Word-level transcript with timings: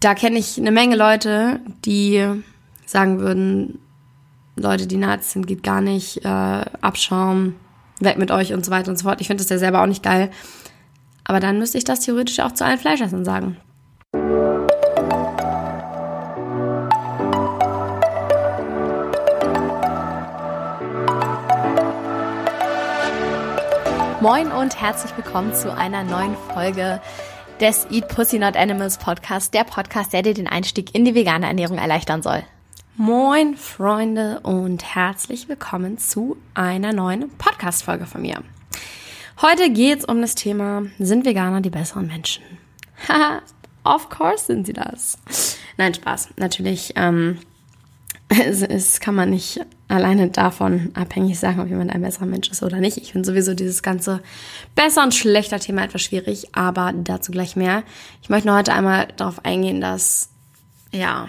da 0.00 0.14
kenne 0.14 0.38
ich 0.38 0.58
eine 0.58 0.70
Menge 0.70 0.96
Leute, 0.96 1.60
die 1.84 2.24
sagen 2.86 3.18
würden, 3.18 3.78
Leute, 4.56 4.86
die 4.86 4.96
Nazis 4.96 5.32
sind, 5.32 5.46
geht 5.46 5.62
gar 5.62 5.80
nicht, 5.80 6.24
äh, 6.24 6.28
Abschaum, 6.28 7.54
weg 8.00 8.18
mit 8.18 8.30
euch 8.30 8.52
und 8.52 8.64
so 8.64 8.70
weiter 8.70 8.90
und 8.90 8.96
so 8.96 9.04
fort. 9.04 9.20
Ich 9.20 9.26
finde 9.26 9.42
das 9.42 9.50
ja 9.50 9.58
selber 9.58 9.82
auch 9.82 9.86
nicht 9.86 10.02
geil. 10.02 10.30
Aber 11.24 11.40
dann 11.40 11.58
müsste 11.58 11.78
ich 11.78 11.84
das 11.84 12.00
theoretisch 12.00 12.40
auch 12.40 12.52
zu 12.52 12.64
allen 12.64 12.78
Fleischessern 12.78 13.24
sagen. 13.24 13.56
Moin 24.20 24.50
und 24.50 24.80
herzlich 24.80 25.16
willkommen 25.16 25.54
zu 25.54 25.72
einer 25.72 26.02
neuen 26.02 26.36
Folge 26.52 27.00
des 27.60 27.88
Eat 27.90 28.06
Pussy 28.08 28.38
Not 28.38 28.56
Animals 28.56 28.98
Podcast, 28.98 29.52
der 29.52 29.64
Podcast, 29.64 30.12
der 30.12 30.22
dir 30.22 30.34
den 30.34 30.46
Einstieg 30.46 30.94
in 30.94 31.04
die 31.04 31.14
vegane 31.14 31.46
Ernährung 31.46 31.78
erleichtern 31.78 32.22
soll. 32.22 32.44
Moin 32.96 33.56
Freunde 33.56 34.40
und 34.40 34.94
herzlich 34.94 35.48
willkommen 35.48 35.98
zu 35.98 36.36
einer 36.54 36.92
neuen 36.92 37.28
Podcast-Folge 37.30 38.06
von 38.06 38.22
mir. 38.22 38.44
Heute 39.42 39.70
geht 39.70 40.00
es 40.00 40.04
um 40.04 40.20
das 40.20 40.36
Thema, 40.36 40.84
sind 41.00 41.24
Veganer 41.24 41.60
die 41.60 41.70
besseren 41.70 42.06
Menschen? 42.06 42.44
Haha, 43.08 43.42
of 43.82 44.08
course 44.08 44.46
sind 44.46 44.66
sie 44.66 44.72
das. 44.72 45.18
Nein, 45.76 45.94
Spaß. 45.94 46.28
Natürlich 46.36 46.92
ähm, 46.94 47.38
es, 48.28 48.62
es 48.62 49.00
kann 49.00 49.16
man 49.16 49.30
nicht 49.30 49.66
alleine 49.88 50.28
davon 50.28 50.90
abhängig 50.94 51.38
sagen, 51.38 51.60
ob 51.60 51.68
jemand 51.68 51.90
ein 51.90 52.02
besserer 52.02 52.26
Mensch 52.26 52.50
ist 52.50 52.62
oder 52.62 52.78
nicht. 52.78 52.98
Ich 52.98 53.12
finde 53.12 53.26
sowieso 53.26 53.54
dieses 53.54 53.82
ganze 53.82 54.20
besser 54.74 55.02
und 55.02 55.14
schlechter 55.14 55.58
Thema 55.58 55.84
etwas 55.84 56.02
schwierig, 56.02 56.54
aber 56.54 56.92
dazu 56.92 57.32
gleich 57.32 57.56
mehr. 57.56 57.82
Ich 58.22 58.28
möchte 58.28 58.48
nur 58.48 58.56
heute 58.56 58.74
einmal 58.74 59.08
darauf 59.16 59.44
eingehen, 59.44 59.80
dass, 59.80 60.28
ja, 60.92 61.28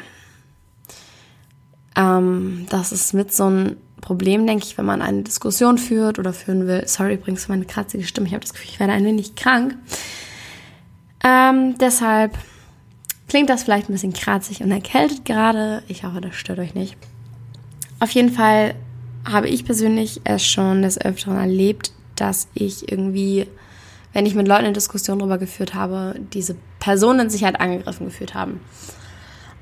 ähm, 1.95 2.66
dass 2.70 2.92
es 2.92 3.14
mit 3.14 3.33
so 3.33 3.45
einem 3.45 3.78
Problem, 4.02 4.45
denke 4.45 4.66
ich, 4.66 4.78
wenn 4.78 4.86
man 4.86 5.02
eine 5.02 5.23
Diskussion 5.23 5.78
führt 5.78 6.20
oder 6.20 6.33
führen 6.33 6.67
will. 6.67 6.88
Sorry 6.88 7.16
übrigens 7.16 7.45
für 7.45 7.52
meine 7.52 7.66
kratzige 7.66 8.03
Stimme. 8.03 8.28
Ich 8.28 8.33
habe 8.33 8.42
das 8.42 8.53
Gefühl, 8.53 8.70
ich 8.70 8.80
werde 8.80 8.94
ein 8.94 9.05
wenig 9.05 9.36
krank. 9.36 9.76
Ähm, 11.23 11.78
deshalb 11.78 12.38
klingt 13.28 13.50
das 13.50 13.64
vielleicht 13.64 13.89
ein 13.89 13.94
bisschen 13.94 14.14
kratzig 14.14 14.61
und 14.64 14.72
erkältet 14.72 15.26
gerade. 15.26 15.83
Ich 15.88 16.03
hoffe, 16.03 16.22
das 16.22 16.36
stört 16.36 16.59
euch 16.59 16.76
nicht. 16.76 16.98
Auf 18.00 18.11
jeden 18.11 18.31
Fall 18.31 18.75
habe 19.25 19.50
ich 19.50 19.66
persönlich 19.66 20.22
es 20.23 20.45
schon 20.45 20.81
des 20.81 21.00
Öfteren 21.00 21.38
erlebt, 21.38 21.92
dass 22.16 22.47
ich 22.53 22.92
irgendwie, 22.92 23.47
wenn 24.14 24.25
ich 24.25 24.36
mit 24.36 24.47
Leuten 24.47 24.66
eine 24.66 24.73
Diskussion 24.73 25.19
darüber 25.19 25.38
geführt 25.38 25.73
habe, 25.73 26.16
diese 26.33 26.55
Personen 26.80 27.30
sich 27.30 27.44
halt 27.44 27.59
angegriffen 27.59 28.05
gefühlt 28.05 28.33
haben. 28.33 28.61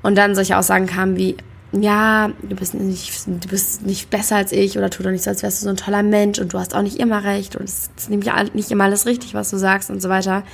Und 0.02 0.16
dann 0.16 0.34
solche 0.34 0.56
Aussagen 0.56 0.86
kamen 0.86 1.16
wie, 1.16 1.36
ja, 1.72 2.30
du 2.42 2.56
bist 2.56 2.74
nicht, 2.74 3.26
du 3.26 3.48
bist 3.48 3.84
nicht 3.84 4.08
besser 4.10 4.36
als 4.36 4.52
ich 4.52 4.78
oder 4.78 4.88
tu 4.88 5.02
doch 5.02 5.10
nicht 5.10 5.24
so, 5.24 5.30
als 5.30 5.42
wärst 5.42 5.60
du 5.60 5.64
so 5.64 5.70
ein 5.70 5.76
toller 5.76 6.02
Mensch 6.02 6.38
und 6.38 6.52
du 6.52 6.58
hast 6.58 6.74
auch 6.74 6.82
nicht 6.82 6.98
immer 6.98 7.24
recht 7.24 7.56
und 7.56 7.64
es 7.64 7.90
ist 7.96 8.08
nämlich 8.08 8.30
nicht 8.54 8.70
immer 8.70 8.84
alles 8.84 9.06
richtig, 9.06 9.34
was 9.34 9.50
du 9.50 9.58
sagst 9.58 9.90
und 9.90 10.00
so 10.00 10.08
weiter. 10.08 10.44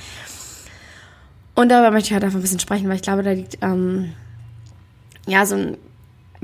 Und 1.53 1.69
darüber 1.69 1.91
möchte 1.91 2.09
ich 2.09 2.15
heute 2.15 2.25
einfach 2.25 2.39
ein 2.39 2.41
bisschen 2.41 2.59
sprechen, 2.59 2.89
weil 2.89 2.97
ich 2.97 3.01
glaube, 3.01 3.23
da 3.23 3.31
liegt 3.31 3.59
ähm, 3.61 4.11
ja 5.25 5.45
so, 5.45 5.55
ein, 5.55 5.77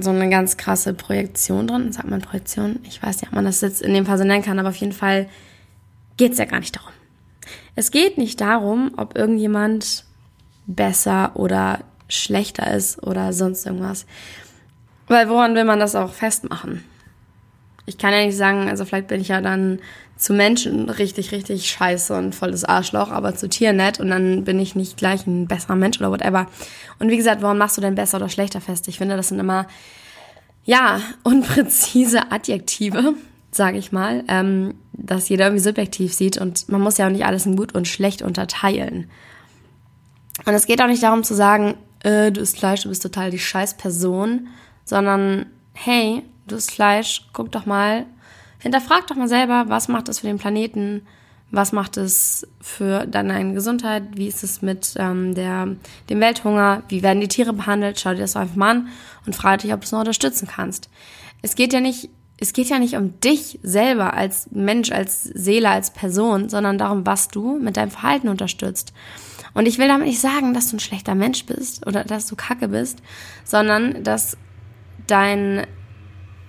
so 0.02 0.10
eine 0.10 0.30
ganz 0.30 0.58
krasse 0.58 0.94
Projektion 0.94 1.68
drin. 1.68 1.92
Sagt 1.92 2.10
man 2.10 2.22
Projektion? 2.22 2.80
Ich 2.88 3.02
weiß 3.02 3.22
nicht, 3.22 3.30
ob 3.30 3.36
man 3.36 3.46
das 3.46 3.62
jetzt 3.62 3.82
in 3.82 3.94
dem 3.94 4.06
Fall 4.06 4.18
so 4.18 4.24
nennen 4.24 4.44
kann, 4.44 4.60
aber 4.60 4.70
auf 4.70 4.76
jeden 4.76 4.94
Fall 4.94 5.28
geht 6.18 6.34
es 6.34 6.38
ja 6.38 6.46
gar 6.46 6.60
nicht 6.60 6.76
darum. 6.76 6.92
Es 7.76 7.92
geht 7.92 8.18
nicht 8.18 8.42
darum, 8.42 8.92
ob 8.98 9.18
irgendjemand 9.18 10.06
besser 10.68 11.32
oder 11.36 11.80
schlechter 12.08 12.74
ist 12.74 13.02
oder 13.04 13.34
sonst 13.34 13.66
irgendwas. 13.66 14.06
Weil 15.08 15.30
woran 15.30 15.56
will 15.56 15.66
man 15.66 15.80
das 15.80 15.96
auch 15.96 16.14
festmachen? 16.14 16.84
Ich 17.92 17.98
kann 17.98 18.14
ja 18.14 18.26
nicht 18.26 18.38
sagen, 18.38 18.70
also 18.70 18.86
vielleicht 18.86 19.08
bin 19.08 19.20
ich 19.20 19.28
ja 19.28 19.42
dann 19.42 19.80
zu 20.16 20.32
Menschen 20.34 20.90
richtig, 20.90 21.34
richtig 21.34 21.70
scheiße 21.70 22.16
und 22.16 22.34
volles 22.34 22.64
Arschloch, 22.64 23.12
aber 23.12 23.36
zu 23.36 23.50
Tieren 23.50 23.76
nett 23.76 24.00
und 24.00 24.10
dann 24.10 24.46
bin 24.46 24.60
ich 24.60 24.76
nicht 24.76 24.96
gleich 24.96 25.28
ein 25.28 25.46
besserer 25.46 25.76
Mensch 25.76 26.00
oder 26.00 26.10
whatever. 26.10 26.48
Und 27.00 27.10
wie 27.10 27.18
gesagt, 27.18 27.42
woran 27.42 27.58
machst 27.58 27.76
du 27.76 27.82
denn 27.82 27.96
besser 27.96 28.16
oder 28.16 28.30
schlechter 28.30 28.62
fest? 28.62 28.88
Ich 28.88 28.98
finde, 28.98 29.18
das 29.18 29.28
sind 29.28 29.40
immer, 29.40 29.68
ja, 30.64 31.02
unpräzise 31.24 32.32
Adjektive, 32.32 33.14
sage 33.52 33.78
ich 33.78 33.92
mal, 33.92 34.24
ähm, 34.30 34.76
dass 34.94 35.28
jeder 35.28 35.48
irgendwie 35.48 35.64
subjektiv 35.64 36.14
sieht 36.14 36.38
und 36.38 36.70
man 36.70 36.80
muss 36.80 36.98
ja 36.98 37.08
auch 37.08 37.12
nicht 37.12 37.26
alles 37.26 37.46
in 37.46 37.58
gut 37.58 37.76
und 37.76 37.90
schlecht 37.90 38.22
unterteilen. 38.22 39.10
Und 40.46 40.54
es 40.54 40.66
geht 40.66 40.82
auch 40.82 40.88
nicht 40.88 41.04
darum 41.04 41.24
zu 41.26 41.36
sagen, 41.36 41.76
äh, 42.04 42.32
du 42.32 42.40
isst 42.40 42.58
Fleisch, 42.58 42.84
du 42.84 42.90
bist 42.90 43.04
total 43.04 43.32
die 43.32 43.40
scheiß 43.40 43.76
Person, 43.76 44.48
sondern 44.86 45.48
hey, 45.74 46.24
isst 46.52 46.72
Fleisch, 46.72 47.28
guck 47.34 47.52
doch 47.52 47.66
mal, 47.66 48.06
hinterfrag 48.60 49.08
doch 49.08 49.16
mal 49.16 49.28
selber, 49.28 49.66
was 49.68 49.88
macht 49.88 50.10
es 50.10 50.20
für 50.20 50.28
den 50.28 50.38
Planeten, 50.38 51.02
was 51.52 51.74
macht 51.74 51.98
es 51.98 52.48
für 52.62 53.06
deine 53.06 53.54
Gesundheit, 53.54 54.04
wie 54.16 54.28
ist 54.28 54.44
es 54.44 54.62
mit 54.62 54.94
ähm, 54.98 55.36
der, 55.36 55.76
dem 56.10 56.20
Welthunger, 56.22 56.84
wie 56.88 57.04
werden 57.04 57.20
die 57.20 57.28
Tiere 57.28 57.54
behandelt, 57.54 58.00
schau 58.00 58.12
dir 58.12 58.22
das 58.22 58.36
einfach 58.36 58.56
mal 58.56 58.72
an 58.72 58.88
und 59.26 59.36
frage 59.36 59.64
dich, 59.64 59.74
ob 59.74 59.82
du 59.82 59.86
es 59.86 59.92
noch 59.92 60.00
unterstützen 60.00 60.48
kannst. 60.48 60.90
Es 61.42 61.56
geht 61.56 61.74
ja 61.74 61.82
nicht, 61.82 62.10
es 62.38 62.54
geht 62.54 62.70
ja 62.70 62.80
nicht 62.80 62.96
um 62.96 63.20
dich 63.20 63.60
selber 63.64 64.14
als 64.14 64.50
Mensch, 64.52 64.92
als 64.92 65.24
Seele, 65.24 65.70
als 65.70 65.92
Person, 65.92 66.50
sondern 66.50 66.78
darum, 66.78 67.06
was 67.06 67.28
du 67.28 67.60
mit 67.60 67.78
deinem 67.78 67.92
Verhalten 67.92 68.30
unterstützt. 68.30 68.94
Und 69.54 69.68
ich 69.68 69.78
will 69.78 69.90
damit 69.90 70.08
nicht 70.08 70.22
sagen, 70.22 70.54
dass 70.54 70.70
du 70.70 70.78
ein 70.78 70.80
schlechter 70.80 71.16
Mensch 71.16 71.46
bist 71.46 71.86
oder 71.86 72.06
dass 72.06 72.28
du 72.28 72.36
kacke 72.36 72.70
bist, 72.70 73.02
sondern 73.44 74.04
dass 74.04 74.38
dein 75.08 75.68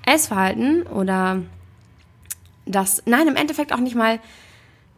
Essverhalten 0.06 0.82
oder 0.84 1.42
das, 2.66 3.02
nein, 3.06 3.28
im 3.28 3.36
Endeffekt 3.36 3.72
auch 3.72 3.78
nicht 3.78 3.96
mal 3.96 4.18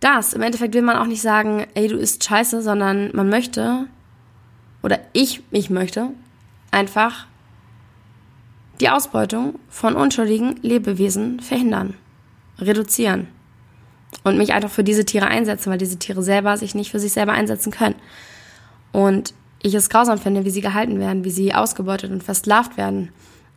das. 0.01 0.33
Im 0.33 0.43
Endeffekt 0.43 0.75
will 0.75 0.83
man 0.83 0.97
auch 0.97 1.07
nicht 1.07 1.23
sagen, 1.23 1.67
ey, 1.75 1.89
du 1.89 1.97
isst 1.97 2.25
scheiße, 2.25 2.63
sondern 2.63 3.11
man 3.15 3.29
möchte, 3.29 3.87
oder 4.83 5.01
ich, 5.13 5.43
ich 5.51 5.71
möchte, 5.71 6.11
einfach 6.71 7.27
die 8.81 8.89
Ausbeutung 8.89 9.59
von 9.69 9.95
unschuldigen 9.95 10.57
Lebewesen 10.63 11.41
verhindern, 11.41 11.95
reduzieren 12.59 13.29
und 14.25 14.37
mich 14.37 14.53
einfach 14.53 14.71
für 14.71 14.85
diese 14.85 15.05
Tiere 15.05 15.27
einsetzen, 15.27 15.71
weil 15.71 15.79
diese 15.79 15.99
Tiere 15.99 16.23
selber 16.23 16.57
sich 16.57 16.75
nicht 16.75 16.91
für 16.91 16.99
sich 16.99 17.13
selber 17.13 17.33
einsetzen 17.33 17.73
können. 17.73 17.97
Und 18.93 19.35
ich 19.63 19.75
es 19.75 19.89
grausam 19.89 20.19
finde, 20.19 20.45
wie 20.45 20.51
sie 20.51 20.61
gehalten 20.61 20.99
werden, 20.99 21.25
wie 21.25 21.31
sie 21.31 21.55
ausgebeutet 21.55 22.11
und 22.11 22.23
versklavt 22.23 22.77
werden. 22.77 23.11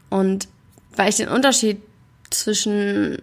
Und 0.09 0.47
weil 0.97 1.09
ich 1.09 1.17
den 1.17 1.29
Unterschied 1.29 1.81
zwischen, 2.29 3.17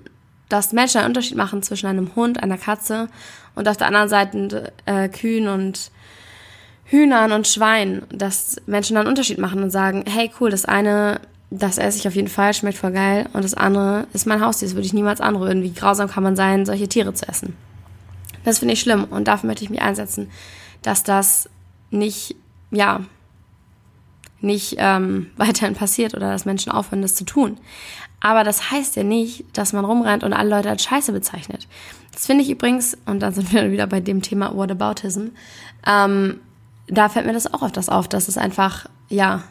dass 0.48 0.72
Menschen 0.72 0.98
einen 0.98 1.08
Unterschied 1.08 1.36
machen 1.36 1.62
zwischen 1.62 1.86
einem 1.86 2.14
Hund, 2.16 2.42
einer 2.42 2.58
Katze 2.58 3.08
und 3.54 3.68
auf 3.68 3.76
der 3.76 3.88
anderen 3.88 4.08
Seite 4.08 4.72
äh, 4.86 5.08
Kühen 5.08 5.48
und 5.48 5.90
Hühnern 6.84 7.32
und 7.32 7.46
Schweinen, 7.46 8.02
dass 8.10 8.56
Menschen 8.66 8.96
einen 8.96 9.08
Unterschied 9.08 9.38
machen 9.38 9.62
und 9.62 9.70
sagen, 9.70 10.04
hey 10.06 10.30
cool, 10.40 10.50
das 10.50 10.64
eine, 10.64 11.20
das 11.50 11.78
esse 11.78 11.98
ich 11.98 12.06
auf 12.06 12.14
jeden 12.14 12.28
Fall, 12.28 12.52
schmeckt 12.54 12.78
voll 12.78 12.92
geil 12.92 13.28
und 13.32 13.42
das 13.42 13.54
andere 13.54 14.06
ist 14.12 14.26
mein 14.26 14.40
Haustier, 14.40 14.68
das 14.68 14.74
würde 14.74 14.86
ich 14.86 14.92
niemals 14.92 15.20
anrühren. 15.20 15.62
Wie 15.62 15.72
grausam 15.72 16.10
kann 16.10 16.22
man 16.22 16.36
sein, 16.36 16.66
solche 16.66 16.88
Tiere 16.88 17.14
zu 17.14 17.26
essen? 17.26 17.56
Das 18.44 18.58
finde 18.58 18.74
ich 18.74 18.80
schlimm 18.80 19.04
und 19.04 19.26
dafür 19.26 19.46
möchte 19.46 19.64
ich 19.64 19.70
mich 19.70 19.80
einsetzen, 19.80 20.30
dass 20.82 21.02
das 21.02 21.48
nicht, 21.90 22.36
ja, 22.70 23.00
nicht 24.44 24.77
ähm, 24.78 25.31
weiterhin 25.37 25.75
passiert 25.75 26.15
oder 26.15 26.31
dass 26.31 26.44
Menschen 26.44 26.72
aufhören, 26.72 27.03
das 27.03 27.15
zu 27.15 27.25
tun. 27.25 27.59
Aber 28.21 28.44
das 28.44 28.71
heißt 28.71 28.97
ja 28.97 29.03
nicht, 29.03 29.44
dass 29.53 29.72
man 29.72 29.84
rumrennt 29.84 30.25
und 30.25 30.32
alle 30.32 30.49
Leute 30.49 30.71
als 30.71 30.84
Scheiße 30.84 31.12
bezeichnet. 31.12 31.69
Das 32.12 32.27
finde 32.27 32.43
ich 32.43 32.50
übrigens, 32.50 32.97
und 33.06 33.21
dann 33.21 33.34
sind 33.34 33.53
wir 33.53 33.71
wieder 33.71 33.87
bei 33.87 34.00
dem 34.00 34.22
Thema 34.22 34.56
Whataboutism, 34.56 35.28
ähm, 35.87 36.41
da 36.87 37.09
fällt 37.09 37.27
mir 37.27 37.32
das 37.32 37.53
auch 37.53 37.62
oft 37.62 37.77
das 37.77 37.88
auf, 37.88 38.09
dass 38.09 38.28
es 38.28 38.38
einfach, 38.38 38.87
ja, 39.09 39.43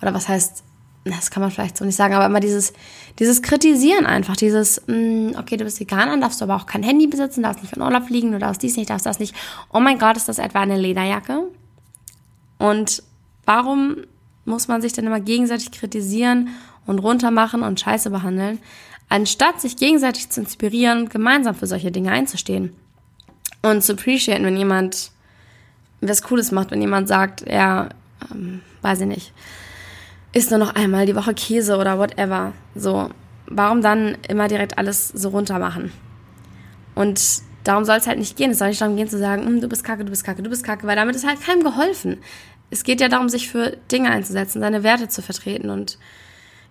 oder 0.00 0.14
was 0.14 0.28
heißt, 0.28 0.62
das 1.04 1.30
kann 1.30 1.42
man 1.42 1.50
vielleicht 1.50 1.76
so 1.76 1.84
nicht 1.84 1.96
sagen, 1.96 2.14
aber 2.14 2.26
immer 2.26 2.40
dieses, 2.40 2.72
dieses 3.18 3.42
Kritisieren 3.42 4.06
einfach, 4.06 4.36
dieses, 4.36 4.82
mh, 4.86 4.96
mm, 4.96 5.36
okay, 5.38 5.56
du 5.56 5.64
bist 5.64 5.80
Veganer, 5.80 6.16
darfst 6.18 6.40
du 6.40 6.44
aber 6.44 6.56
auch 6.56 6.66
kein 6.66 6.82
Handy 6.82 7.06
besitzen, 7.06 7.42
darfst 7.42 7.62
nicht 7.62 7.74
von 7.74 7.82
Urlaub 7.82 8.06
fliegen, 8.06 8.32
du 8.32 8.38
darfst 8.38 8.62
dies 8.62 8.76
nicht, 8.76 8.90
darfst 8.90 9.06
das 9.06 9.18
nicht. 9.18 9.34
Oh 9.72 9.80
mein 9.80 9.98
Gott, 9.98 10.16
ist 10.16 10.28
das 10.28 10.38
etwa 10.38 10.60
eine 10.60 10.78
Lederjacke? 10.78 11.48
Und 12.58 13.02
warum 13.44 13.96
muss 14.44 14.68
man 14.68 14.82
sich 14.82 14.92
dann 14.92 15.06
immer 15.06 15.20
gegenseitig 15.20 15.72
kritisieren 15.72 16.50
und 16.86 16.98
runtermachen 16.98 17.62
und 17.62 17.80
scheiße 17.80 18.10
behandeln, 18.10 18.58
anstatt 19.08 19.60
sich 19.60 19.76
gegenseitig 19.76 20.30
zu 20.30 20.40
inspirieren 20.40 21.02
und 21.02 21.10
gemeinsam 21.10 21.54
für 21.54 21.66
solche 21.66 21.90
Dinge 21.90 22.10
einzustehen. 22.10 22.74
Und 23.62 23.82
zu 23.82 23.92
appreciaten, 23.92 24.44
wenn 24.44 24.56
jemand 24.56 25.10
was 26.00 26.22
Cooles 26.22 26.52
macht, 26.52 26.70
wenn 26.70 26.82
jemand 26.82 27.08
sagt, 27.08 27.42
er, 27.42 27.90
ähm, 28.30 28.60
weiß 28.82 29.00
ich 29.00 29.06
nicht, 29.06 29.32
isst 30.32 30.50
nur 30.50 30.58
noch 30.58 30.74
einmal 30.74 31.06
die 31.06 31.16
Woche 31.16 31.32
Käse 31.32 31.78
oder 31.78 31.98
whatever. 31.98 32.52
So, 32.74 33.08
warum 33.46 33.80
dann 33.80 34.18
immer 34.28 34.48
direkt 34.48 34.76
alles 34.76 35.08
so 35.08 35.30
runter 35.30 35.58
machen? 35.58 35.92
Und 36.94 37.20
darum 37.62 37.84
soll 37.84 37.96
es 37.96 38.06
halt 38.06 38.18
nicht 38.18 38.36
gehen. 38.36 38.50
Es 38.50 38.58
soll 38.58 38.68
nicht 38.68 38.80
darum 38.80 38.96
gehen 38.96 39.08
zu 39.08 39.18
sagen, 39.18 39.46
hm, 39.46 39.60
du 39.60 39.68
bist 39.68 39.84
kacke, 39.84 40.04
du 40.04 40.10
bist 40.10 40.24
kacke, 40.24 40.42
du 40.42 40.50
bist 40.50 40.64
kacke, 40.64 40.86
weil 40.86 40.96
damit 40.96 41.16
ist 41.16 41.26
halt 41.26 41.40
keinem 41.40 41.62
geholfen 41.62 42.18
es 42.74 42.82
geht 42.82 43.00
ja 43.00 43.08
darum, 43.08 43.28
sich 43.28 43.48
für 43.48 43.76
Dinge 43.92 44.10
einzusetzen, 44.10 44.60
seine 44.60 44.82
Werte 44.82 45.08
zu 45.08 45.22
vertreten 45.22 45.70
und 45.70 45.96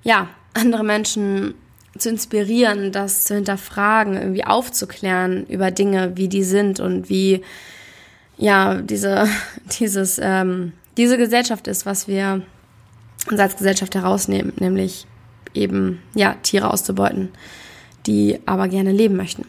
ja, 0.04 0.28
andere 0.54 0.84
Menschen 0.84 1.56
zu 1.98 2.10
inspirieren, 2.10 2.92
das 2.92 3.24
zu 3.24 3.36
hinterfragen, 3.36 4.16
irgendwie 4.16 4.44
aufzuklären 4.44 5.46
über 5.48 5.72
Dinge, 5.72 6.18
wie 6.18 6.28
die 6.28 6.44
sind 6.44 6.82
und 6.82 7.10
wie 7.10 7.42
ja 8.38 8.82
diese 8.82 9.28
dieses 9.80 10.20
ähm, 10.22 10.74
diese 10.98 11.18
Gesellschaft 11.18 11.68
ist, 11.68 11.86
was 11.86 12.08
wir 12.08 12.42
uns 13.32 13.40
als 13.40 13.56
Gesellschaft 13.56 13.96
herausnehmen, 13.96 14.52
nämlich 14.60 15.08
eben 15.54 16.02
ja 16.14 16.36
Tiere 16.44 16.70
auszubeuten, 16.70 17.30
die 18.08 18.40
aber 18.46 18.68
gerne 18.68 18.92
leben 18.92 19.16
möchten. 19.16 19.44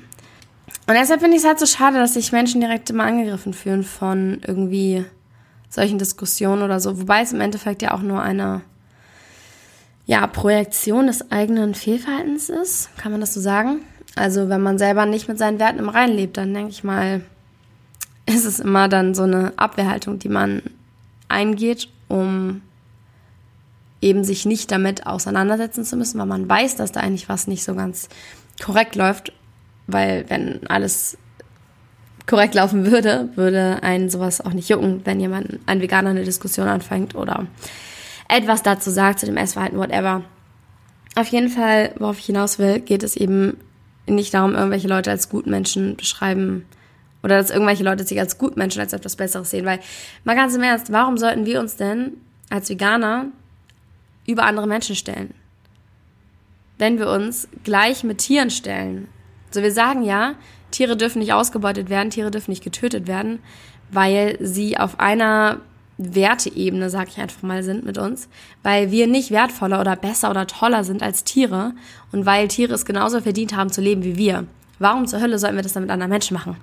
Und 0.86 0.94
deshalb 0.94 1.20
finde 1.20 1.36
ich 1.36 1.42
es 1.42 1.48
halt 1.48 1.58
so 1.58 1.66
schade, 1.66 1.98
dass 1.98 2.14
sich 2.14 2.30
Menschen 2.30 2.60
direkt 2.60 2.90
immer 2.90 3.04
angegriffen 3.04 3.54
fühlen 3.54 3.82
von 3.82 4.40
irgendwie 4.46 5.04
solchen 5.74 5.98
Diskussionen 5.98 6.62
oder 6.62 6.80
so, 6.80 7.00
wobei 7.00 7.22
es 7.22 7.32
im 7.32 7.40
Endeffekt 7.40 7.82
ja 7.82 7.92
auch 7.92 8.02
nur 8.02 8.22
eine 8.22 8.62
ja, 10.06 10.26
Projektion 10.26 11.06
des 11.06 11.30
eigenen 11.32 11.74
Fehlverhaltens 11.74 12.48
ist, 12.48 12.96
kann 12.96 13.12
man 13.12 13.20
das 13.20 13.34
so 13.34 13.40
sagen? 13.40 13.80
Also 14.16 14.48
wenn 14.48 14.60
man 14.60 14.78
selber 14.78 15.06
nicht 15.06 15.28
mit 15.28 15.38
seinen 15.38 15.58
Werten 15.58 15.78
im 15.78 15.88
Reinen 15.88 16.14
lebt, 16.14 16.36
dann 16.36 16.54
denke 16.54 16.70
ich 16.70 16.84
mal, 16.84 17.22
ist 18.26 18.44
es 18.44 18.60
immer 18.60 18.88
dann 18.88 19.14
so 19.14 19.22
eine 19.22 19.52
Abwehrhaltung, 19.56 20.18
die 20.18 20.28
man 20.28 20.62
eingeht, 21.28 21.88
um 22.08 22.60
eben 24.00 24.22
sich 24.22 24.44
nicht 24.44 24.70
damit 24.70 25.06
auseinandersetzen 25.06 25.84
zu 25.84 25.96
müssen, 25.96 26.18
weil 26.18 26.26
man 26.26 26.48
weiß, 26.48 26.76
dass 26.76 26.92
da 26.92 27.00
eigentlich 27.00 27.28
was 27.28 27.46
nicht 27.46 27.64
so 27.64 27.74
ganz 27.74 28.08
korrekt 28.62 28.94
läuft, 28.94 29.32
weil 29.86 30.28
wenn 30.28 30.66
alles 30.68 31.16
korrekt 32.26 32.54
laufen 32.54 32.90
würde, 32.90 33.28
würde 33.34 33.82
einen 33.82 34.08
sowas 34.08 34.40
auch 34.40 34.52
nicht 34.52 34.68
jucken, 34.68 35.02
wenn 35.04 35.20
jemand, 35.20 35.58
ein 35.66 35.80
Veganer 35.80 36.10
eine 36.10 36.24
Diskussion 36.24 36.68
anfängt 36.68 37.14
oder 37.14 37.46
etwas 38.28 38.62
dazu 38.62 38.90
sagt, 38.90 39.20
zu 39.20 39.26
dem 39.26 39.36
Essverhalten, 39.36 39.78
whatever. 39.78 40.22
Auf 41.16 41.28
jeden 41.28 41.48
Fall, 41.48 41.94
worauf 41.98 42.18
ich 42.18 42.26
hinaus 42.26 42.58
will, 42.58 42.80
geht 42.80 43.02
es 43.02 43.16
eben 43.16 43.58
nicht 44.06 44.34
darum, 44.34 44.54
irgendwelche 44.54 44.88
Leute 44.88 45.10
als 45.10 45.28
Gutmenschen 45.28 45.96
beschreiben 45.96 46.64
oder 47.22 47.38
dass 47.38 47.50
irgendwelche 47.50 47.84
Leute 47.84 48.04
sich 48.04 48.18
als 48.20 48.36
Gutmenschen 48.36 48.80
als 48.80 48.92
etwas 48.92 49.16
Besseres 49.16 49.50
sehen. 49.50 49.64
Weil, 49.64 49.80
mal 50.24 50.36
ganz 50.36 50.54
im 50.54 50.62
Ernst, 50.62 50.92
warum 50.92 51.16
sollten 51.16 51.46
wir 51.46 51.60
uns 51.60 51.76
denn 51.76 52.12
als 52.50 52.68
Veganer 52.68 53.26
über 54.26 54.44
andere 54.44 54.66
Menschen 54.66 54.94
stellen? 54.96 55.32
Wenn 56.78 56.98
wir 56.98 57.08
uns 57.08 57.48
gleich 57.62 58.04
mit 58.04 58.18
Tieren 58.18 58.50
stellen. 58.50 59.08
So, 59.52 59.62
wir 59.62 59.72
sagen 59.72 60.02
ja, 60.02 60.34
Tiere 60.74 60.96
dürfen 60.96 61.20
nicht 61.20 61.32
ausgebeutet 61.32 61.88
werden, 61.88 62.10
Tiere 62.10 62.30
dürfen 62.30 62.50
nicht 62.50 62.64
getötet 62.64 63.06
werden, 63.06 63.38
weil 63.90 64.36
sie 64.40 64.76
auf 64.76 64.98
einer 64.98 65.60
Werteebene, 65.98 66.90
sag 66.90 67.08
ich 67.08 67.18
einfach 67.18 67.42
mal, 67.42 67.62
sind 67.62 67.84
mit 67.84 67.96
uns, 67.96 68.28
weil 68.64 68.90
wir 68.90 69.06
nicht 69.06 69.30
wertvoller 69.30 69.80
oder 69.80 69.94
besser 69.94 70.30
oder 70.30 70.48
toller 70.48 70.82
sind 70.82 71.02
als 71.02 71.22
Tiere 71.22 71.72
und 72.10 72.26
weil 72.26 72.48
Tiere 72.48 72.74
es 72.74 72.84
genauso 72.84 73.20
verdient 73.20 73.56
haben 73.56 73.70
zu 73.70 73.80
leben 73.80 74.02
wie 74.02 74.16
wir. 74.16 74.46
Warum 74.80 75.06
zur 75.06 75.20
Hölle 75.20 75.38
sollten 75.38 75.54
wir 75.54 75.62
das 75.62 75.74
dann 75.74 75.84
mit 75.84 75.92
anderen 75.92 76.10
Menschen 76.10 76.34
machen? 76.34 76.56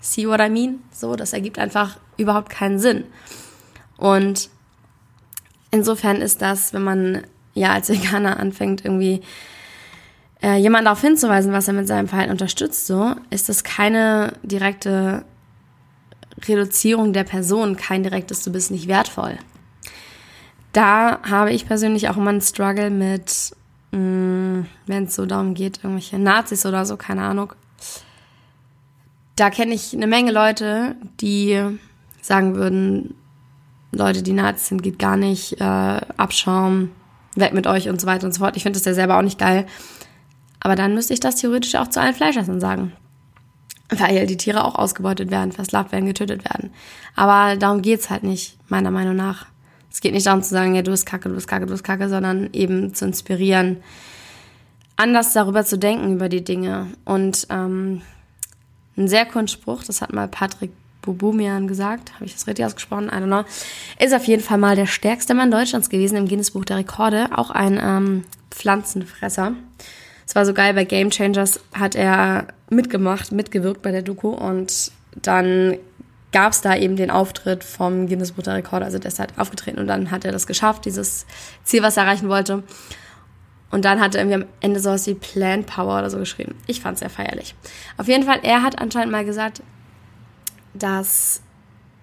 See 0.00 0.26
what 0.26 0.40
I 0.40 0.48
mean? 0.48 0.78
So, 0.90 1.14
das 1.14 1.34
ergibt 1.34 1.58
einfach 1.58 1.98
überhaupt 2.16 2.48
keinen 2.48 2.78
Sinn. 2.78 3.04
Und 3.98 4.48
insofern 5.70 6.22
ist 6.22 6.40
das, 6.40 6.72
wenn 6.72 6.82
man 6.82 7.22
ja 7.52 7.72
als 7.74 7.90
Veganer 7.90 8.40
anfängt, 8.40 8.86
irgendwie 8.86 9.20
äh, 10.42 10.56
jemanden 10.56 10.86
darauf 10.86 11.00
hinzuweisen, 11.00 11.52
was 11.52 11.68
er 11.68 11.74
mit 11.74 11.86
seinem 11.86 12.08
Verhalten 12.08 12.32
unterstützt, 12.32 12.86
so, 12.86 13.14
ist 13.30 13.48
das 13.48 13.64
keine 13.64 14.34
direkte 14.42 15.24
Reduzierung 16.48 17.12
der 17.12 17.24
Person 17.24 17.76
kein 17.76 18.02
direktes, 18.02 18.42
du 18.42 18.50
bist 18.50 18.70
nicht 18.70 18.88
wertvoll. 18.88 19.38
Da 20.72 21.20
habe 21.22 21.52
ich 21.52 21.66
persönlich 21.66 22.08
auch 22.08 22.16
immer 22.16 22.30
einen 22.30 22.40
Struggle 22.40 22.90
mit, 22.90 23.54
mm, 23.92 24.62
wenn 24.86 25.04
es 25.04 25.14
so 25.14 25.26
darum 25.26 25.54
geht, 25.54 25.78
irgendwelche 25.78 26.18
Nazis 26.18 26.66
oder 26.66 26.86
so, 26.86 26.96
keine 26.96 27.22
Ahnung. 27.22 27.52
Da 29.36 29.50
kenne 29.50 29.74
ich 29.74 29.94
eine 29.94 30.06
Menge 30.06 30.32
Leute, 30.32 30.96
die 31.20 31.62
sagen 32.20 32.54
würden, 32.54 33.14
Leute, 33.92 34.22
die 34.22 34.32
Nazis 34.32 34.68
sind, 34.68 34.82
geht 34.82 34.98
gar 34.98 35.16
nicht, 35.16 35.60
äh, 35.60 35.64
Abschaum, 36.16 36.90
weg 37.34 37.52
mit 37.52 37.66
euch 37.66 37.88
und 37.88 38.00
so 38.00 38.06
weiter 38.06 38.26
und 38.26 38.32
so 38.32 38.40
fort. 38.40 38.56
Ich 38.56 38.62
finde 38.62 38.78
das 38.78 38.86
ja 38.86 38.94
selber 38.94 39.18
auch 39.18 39.22
nicht 39.22 39.38
geil. 39.38 39.66
Aber 40.62 40.76
dann 40.76 40.94
müsste 40.94 41.12
ich 41.12 41.20
das 41.20 41.36
theoretisch 41.36 41.74
auch 41.74 41.88
zu 41.88 42.00
allen 42.00 42.14
Fleischessern 42.14 42.60
sagen 42.60 42.92
weil 43.98 44.26
die 44.26 44.36
Tiere 44.36 44.64
auch 44.64 44.74
ausgebeutet 44.74 45.30
werden, 45.30 45.52
versklavt 45.52 45.92
werden, 45.92 46.06
getötet 46.06 46.44
werden. 46.44 46.70
Aber 47.14 47.56
darum 47.56 47.82
geht's 47.82 48.10
halt 48.10 48.22
nicht, 48.22 48.56
meiner 48.68 48.90
Meinung 48.90 49.16
nach. 49.16 49.46
Es 49.90 50.00
geht 50.00 50.14
nicht 50.14 50.26
darum 50.26 50.42
zu 50.42 50.50
sagen, 50.50 50.74
ja, 50.74 50.82
du 50.82 50.90
bist 50.90 51.04
kacke, 51.04 51.28
du 51.28 51.34
bist 51.34 51.48
kacke, 51.48 51.66
du 51.66 51.72
bist 51.72 51.84
kacke, 51.84 52.08
sondern 52.08 52.48
eben 52.52 52.94
zu 52.94 53.04
inspirieren, 53.04 53.78
anders 54.96 55.32
darüber 55.34 55.64
zu 55.64 55.78
denken, 55.78 56.14
über 56.14 56.28
die 56.28 56.44
Dinge. 56.44 56.86
Und 57.04 57.46
ähm, 57.50 58.00
ein 58.96 59.08
sehr 59.08 59.26
coolen 59.26 59.48
Spruch, 59.48 59.84
das 59.84 60.00
hat 60.00 60.12
mal 60.12 60.28
Patrick 60.28 60.70
Bobumian 61.02 61.66
gesagt, 61.66 62.14
habe 62.14 62.24
ich 62.24 62.32
das 62.32 62.46
richtig 62.46 62.64
ausgesprochen? 62.64 63.08
I 63.08 63.16
don't 63.16 63.26
know. 63.26 63.44
Ist 63.98 64.14
auf 64.14 64.24
jeden 64.24 64.42
Fall 64.42 64.58
mal 64.58 64.76
der 64.76 64.86
stärkste 64.86 65.34
Mann 65.34 65.50
Deutschlands 65.50 65.90
gewesen 65.90 66.16
im 66.16 66.28
Guinness 66.28 66.52
Buch 66.52 66.64
der 66.64 66.78
Rekorde, 66.78 67.36
auch 67.36 67.50
ein 67.50 67.78
ähm, 67.82 68.24
Pflanzenfresser. 68.50 69.54
Es 70.32 70.36
war 70.36 70.46
so 70.46 70.54
geil, 70.54 70.72
bei 70.72 70.84
Game 70.84 71.10
Changers 71.10 71.60
hat 71.74 71.94
er 71.94 72.46
mitgemacht, 72.70 73.32
mitgewirkt 73.32 73.82
bei 73.82 73.90
der 73.90 74.00
Doku 74.00 74.30
und 74.30 74.90
dann 75.14 75.76
gab 76.32 76.52
es 76.52 76.62
da 76.62 76.74
eben 76.74 76.96
den 76.96 77.10
Auftritt 77.10 77.62
vom 77.62 78.06
Guinness 78.06 78.32
Buch 78.32 78.42
der 78.42 78.64
also 78.72 78.98
der 78.98 79.08
ist 79.08 79.18
halt 79.18 79.38
aufgetreten 79.38 79.78
und 79.78 79.88
dann 79.88 80.10
hat 80.10 80.24
er 80.24 80.32
das 80.32 80.46
geschafft, 80.46 80.86
dieses 80.86 81.26
Ziel, 81.64 81.82
was 81.82 81.98
er 81.98 82.04
erreichen 82.04 82.30
wollte. 82.30 82.62
Und 83.70 83.84
dann 83.84 84.00
hat 84.00 84.14
er 84.14 84.22
irgendwie 84.22 84.42
am 84.42 84.48
Ende 84.62 84.80
sowas 84.80 85.06
wie 85.06 85.12
Plant 85.12 85.66
Power 85.66 85.98
oder 85.98 86.08
so 86.08 86.16
geschrieben. 86.16 86.54
Ich 86.66 86.80
fand 86.80 86.94
es 86.94 87.00
sehr 87.00 87.10
feierlich. 87.10 87.54
Auf 87.98 88.08
jeden 88.08 88.24
Fall, 88.24 88.40
er 88.42 88.62
hat 88.62 88.80
anscheinend 88.80 89.12
mal 89.12 89.26
gesagt, 89.26 89.62
dass 90.72 91.42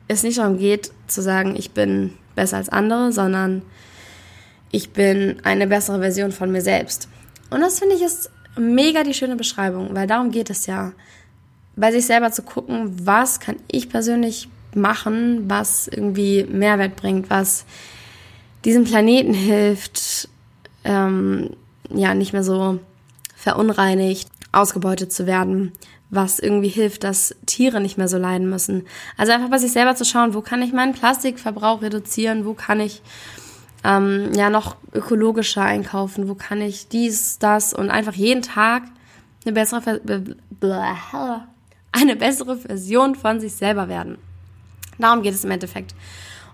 es 0.08 0.22
nicht 0.22 0.38
darum 0.38 0.60
geht, 0.60 0.92
zu 1.08 1.24
sagen, 1.24 1.56
ich 1.56 1.72
bin 1.72 2.14
besser 2.36 2.58
als 2.58 2.70
andere, 2.70 3.12
sondern 3.12 3.64
ich 4.70 4.92
bin 4.92 5.38
eine 5.44 5.66
bessere 5.66 6.00
Version 6.00 6.32
von 6.32 6.52
mir 6.52 6.62
selbst. 6.62 7.10
Und 7.50 7.62
das 7.62 7.80
finde 7.80 7.96
ich 7.96 8.02
ist 8.02 8.32
mega 8.58 9.04
die 9.04 9.14
schöne 9.14 9.36
Beschreibung, 9.36 9.96
weil 9.96 10.08
darum 10.08 10.32
geht 10.32 10.50
es 10.50 10.66
ja. 10.66 10.94
Bei 11.76 11.92
sich 11.92 12.06
selber 12.06 12.32
zu 12.32 12.44
gucken, 12.44 13.06
was 13.06 13.40
kann 13.40 13.56
ich 13.70 13.90
persönlich 13.90 14.50
machen, 14.76 15.50
was 15.50 15.88
irgendwie 15.88 16.44
Mehrwert 16.44 16.96
bringt, 16.96 17.30
was 17.30 17.66
diesem 18.66 18.84
Planeten 18.84 19.34
hilft, 19.34 20.28
ähm, 20.84 21.52
ja, 21.90 22.14
nicht 22.14 22.34
mehr 22.34 22.44
so 22.44 22.80
verunreinigt, 23.36 24.30
ausgebeutet 24.52 25.14
zu 25.14 25.26
werden, 25.26 25.72
was 26.10 26.40
irgendwie 26.40 26.70
hilft, 26.70 27.04
dass 27.04 27.36
Tiere 27.46 27.80
nicht 27.80 27.98
mehr 27.98 28.08
so 28.08 28.18
leiden 28.18 28.50
müssen. 28.50 28.86
Also 29.16 29.32
einfach 29.32 29.50
bei 29.50 29.58
sich 29.58 29.72
selber 29.72 29.96
zu 29.96 30.06
schauen, 30.06 30.34
wo 30.34 30.42
kann 30.42 30.62
ich 30.62 30.74
meinen 30.74 30.94
Plastikverbrauch 30.94 31.82
reduzieren, 31.82 32.46
wo 32.46 32.54
kann 32.54 32.80
ich 32.80 33.02
ähm, 33.84 34.32
ja 34.34 34.50
noch 34.50 34.76
ökologischer 34.94 35.64
einkaufen, 35.64 36.28
wo 36.28 36.36
kann 36.36 36.62
ich 36.62 36.88
dies, 36.88 37.40
das 37.40 37.74
und 37.74 37.90
einfach 37.90 38.14
jeden 38.14 38.42
Tag 38.42 38.84
eine 39.46 39.54
bessere, 39.54 40.02
eine 41.92 42.16
bessere 42.16 42.58
Version 42.58 43.16
von 43.16 43.40
sich 43.40 43.54
selber 43.54 43.88
werden. 43.88 44.18
Darum 44.98 45.24
geht 45.24 45.34
es 45.34 45.46
im 45.46 45.52
Endeffekt. 45.52 45.96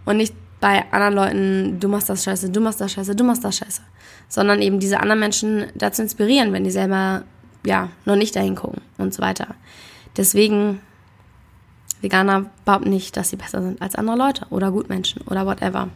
Und 0.06 0.18
nicht 0.18 0.36
bei 0.62 0.86
anderen 0.92 1.14
Leuten, 1.16 1.80
du 1.80 1.88
machst 1.88 2.10
das 2.10 2.24
scheiße, 2.24 2.50
du 2.50 2.62
machst 2.62 2.80
das 2.80 2.92
scheiße, 2.94 3.16
du 3.16 3.24
machst 3.24 3.44
das 3.44 3.58
scheiße. 3.58 3.82
Sondern 4.30 4.62
eben 4.62 4.80
diese 4.80 5.00
anderen 5.00 5.20
Menschen 5.20 5.66
dazu 5.76 6.02
inspirieren, 6.02 6.54
wenn 6.54 6.64
die 6.64 6.72
selber, 6.72 7.24
ja, 7.66 7.90
noch 8.06 8.16
nicht 8.16 8.36
dahin 8.36 8.56
gucken 8.56 8.82
und 8.98 9.14
so 9.14 9.22
weiter. 9.22 9.56
Deswegen, 10.16 10.80
Veganer 12.02 12.46
behaupten 12.66 12.90
nicht, 12.92 13.18
dass 13.18 13.30
sie 13.30 13.36
besser 13.36 13.62
sind 13.62 13.82
als 13.82 13.96
andere 13.96 14.16
Leute 14.16 14.46
oder 14.52 14.72
Gutmenschen 14.72 15.22
oder 15.24 15.46
whatever 15.46 15.90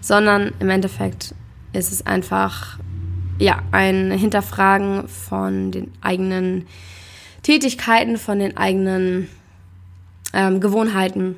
sondern 0.00 0.52
im 0.58 0.70
Endeffekt 0.70 1.34
ist 1.72 1.92
es 1.92 2.06
einfach 2.06 2.78
ja 3.38 3.62
ein 3.72 4.10
Hinterfragen 4.10 5.08
von 5.08 5.70
den 5.70 5.92
eigenen 6.00 6.66
Tätigkeiten, 7.42 8.16
von 8.16 8.38
den 8.38 8.56
eigenen 8.56 9.28
ähm, 10.32 10.60
Gewohnheiten 10.60 11.36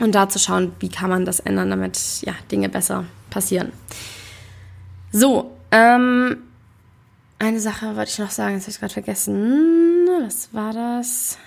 und 0.00 0.14
da 0.14 0.28
zu 0.28 0.38
schauen, 0.38 0.72
wie 0.80 0.88
kann 0.88 1.10
man 1.10 1.24
das 1.24 1.40
ändern, 1.40 1.70
damit 1.70 2.22
ja 2.22 2.34
Dinge 2.50 2.68
besser 2.68 3.04
passieren. 3.30 3.72
So, 5.12 5.56
ähm, 5.70 6.38
eine 7.38 7.60
Sache 7.60 7.96
wollte 7.96 8.10
ich 8.10 8.18
noch 8.18 8.30
sagen, 8.30 8.54
das 8.54 8.64
habe 8.64 8.70
ich 8.72 8.80
gerade 8.80 8.92
vergessen. 8.92 10.06
Was 10.22 10.52
war 10.52 10.72
das? 10.72 11.38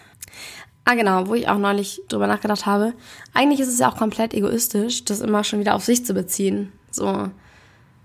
Ah, 0.90 0.96
genau, 0.96 1.28
wo 1.28 1.36
ich 1.36 1.50
auch 1.50 1.58
neulich 1.58 2.02
drüber 2.08 2.28
nachgedacht 2.28 2.66
habe. 2.66 2.94
Eigentlich 3.34 3.60
ist 3.60 3.68
es 3.68 3.80
ja 3.80 3.92
auch 3.92 3.98
komplett 3.98 4.34
egoistisch, 4.34 5.04
das 5.04 5.20
immer 5.20 5.44
schon 5.44 5.60
wieder 5.60 5.76
auf 5.76 5.84
sich 5.84 6.06
zu 6.06 6.14
beziehen. 6.14 6.72
So, 6.92 7.30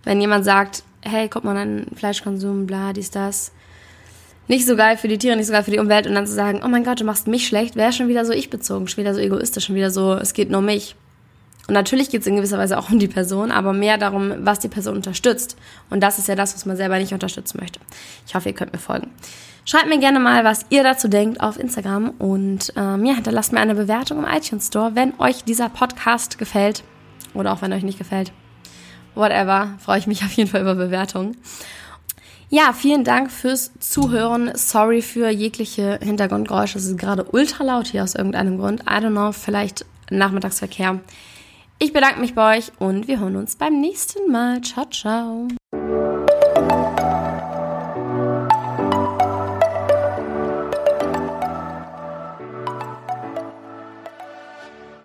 wenn 0.02 0.20
jemand 0.20 0.44
sagt, 0.44 0.82
hey, 1.00 1.28
guck 1.28 1.44
mal, 1.44 1.54
dein 1.54 1.86
Fleischkonsum, 1.94 2.66
bla, 2.66 2.92
dies, 2.92 3.12
das. 3.12 3.52
Nicht 4.48 4.66
so 4.66 4.74
geil 4.74 4.96
für 4.96 5.06
die 5.06 5.16
Tiere, 5.16 5.36
nicht 5.36 5.46
so 5.46 5.52
geil 5.52 5.62
für 5.62 5.70
die 5.70 5.78
Umwelt 5.78 6.08
und 6.08 6.14
dann 6.16 6.26
zu 6.26 6.32
sagen, 6.32 6.62
oh 6.64 6.68
mein 6.68 6.82
Gott, 6.82 6.98
du 6.98 7.04
machst 7.04 7.28
mich 7.28 7.46
schlecht, 7.46 7.76
wäre 7.76 7.92
schon 7.92 8.08
wieder 8.08 8.24
so 8.24 8.32
ich 8.32 8.50
bezogen, 8.50 8.88
schon 8.88 9.04
wieder 9.04 9.14
so 9.14 9.20
egoistisch, 9.20 9.66
schon 9.66 9.76
wieder 9.76 9.92
so, 9.92 10.14
es 10.14 10.34
geht 10.34 10.50
nur 10.50 10.58
um 10.58 10.64
mich. 10.64 10.96
Und 11.68 11.74
natürlich 11.74 12.10
geht 12.10 12.22
es 12.22 12.26
in 12.26 12.36
gewisser 12.36 12.58
Weise 12.58 12.78
auch 12.78 12.90
um 12.90 12.98
die 12.98 13.08
Person, 13.08 13.52
aber 13.52 13.72
mehr 13.72 13.96
darum, 13.96 14.32
was 14.40 14.58
die 14.58 14.68
Person 14.68 14.96
unterstützt. 14.96 15.56
Und 15.90 16.00
das 16.00 16.18
ist 16.18 16.28
ja 16.28 16.34
das, 16.34 16.54
was 16.54 16.66
man 16.66 16.76
selber 16.76 16.98
nicht 16.98 17.12
unterstützen 17.12 17.58
möchte. 17.60 17.78
Ich 18.26 18.34
hoffe, 18.34 18.48
ihr 18.48 18.54
könnt 18.54 18.72
mir 18.72 18.78
folgen. 18.78 19.10
Schreibt 19.64 19.88
mir 19.88 20.00
gerne 20.00 20.18
mal, 20.18 20.44
was 20.44 20.66
ihr 20.70 20.82
dazu 20.82 21.06
denkt 21.06 21.40
auf 21.40 21.58
Instagram 21.58 22.10
und 22.18 22.72
ähm, 22.76 23.04
ja, 23.04 23.14
hinterlasst 23.14 23.52
mir 23.52 23.60
eine 23.60 23.76
Bewertung 23.76 24.18
im 24.18 24.24
iTunes 24.24 24.66
Store, 24.66 24.96
wenn 24.96 25.18
euch 25.20 25.44
dieser 25.44 25.68
Podcast 25.68 26.36
gefällt 26.36 26.82
oder 27.32 27.52
auch 27.52 27.62
wenn 27.62 27.72
euch 27.72 27.84
nicht 27.84 27.98
gefällt. 27.98 28.32
Whatever, 29.14 29.68
freue 29.78 29.98
ich 29.98 30.08
mich 30.08 30.24
auf 30.24 30.32
jeden 30.32 30.50
Fall 30.50 30.62
über 30.62 30.74
Bewertungen. 30.74 31.36
Ja, 32.48 32.72
vielen 32.72 33.04
Dank 33.04 33.30
fürs 33.30 33.70
Zuhören. 33.78 34.50
Sorry 34.54 35.00
für 35.00 35.30
jegliche 35.30 35.98
Hintergrundgeräusche. 36.02 36.76
Es 36.76 36.84
ist 36.84 36.98
gerade 36.98 37.24
ultra 37.24 37.64
laut 37.64 37.86
hier 37.86 38.02
aus 38.02 38.14
irgendeinem 38.14 38.58
Grund. 38.58 38.82
I 38.82 38.94
don't 38.94 39.12
know, 39.12 39.32
vielleicht 39.32 39.86
Nachmittagsverkehr. 40.10 41.00
Ich 41.82 41.92
bedanke 41.92 42.20
mich 42.20 42.36
bei 42.36 42.58
euch 42.58 42.70
und 42.78 43.08
wir 43.08 43.18
hören 43.18 43.34
uns 43.34 43.56
beim 43.56 43.80
nächsten 43.80 44.30
Mal. 44.30 44.60
Ciao, 44.60 44.86
ciao. 44.88 45.48